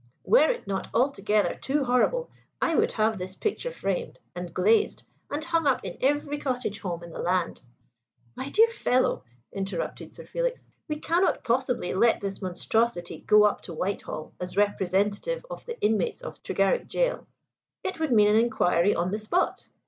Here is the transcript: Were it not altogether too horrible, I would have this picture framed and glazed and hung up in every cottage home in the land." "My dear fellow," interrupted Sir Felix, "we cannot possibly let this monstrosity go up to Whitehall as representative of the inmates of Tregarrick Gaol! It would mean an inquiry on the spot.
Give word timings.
Were 0.25 0.49
it 0.49 0.65
not 0.65 0.87
altogether 0.95 1.53
too 1.53 1.83
horrible, 1.83 2.31
I 2.59 2.75
would 2.75 2.93
have 2.93 3.19
this 3.19 3.35
picture 3.35 3.71
framed 3.71 4.17
and 4.33 4.51
glazed 4.51 5.03
and 5.29 5.43
hung 5.43 5.67
up 5.67 5.85
in 5.85 5.95
every 6.01 6.39
cottage 6.39 6.79
home 6.79 7.03
in 7.03 7.11
the 7.11 7.19
land." 7.19 7.61
"My 8.35 8.49
dear 8.49 8.67
fellow," 8.69 9.23
interrupted 9.53 10.11
Sir 10.15 10.25
Felix, 10.25 10.65
"we 10.87 10.95
cannot 10.99 11.43
possibly 11.43 11.93
let 11.93 12.19
this 12.19 12.41
monstrosity 12.41 13.19
go 13.19 13.43
up 13.43 13.61
to 13.61 13.75
Whitehall 13.75 14.33
as 14.39 14.57
representative 14.57 15.45
of 15.51 15.63
the 15.67 15.79
inmates 15.81 16.21
of 16.21 16.41
Tregarrick 16.41 16.89
Gaol! 16.91 17.27
It 17.83 17.99
would 17.99 18.11
mean 18.11 18.29
an 18.29 18.37
inquiry 18.39 18.95
on 18.95 19.11
the 19.11 19.19
spot. 19.19 19.67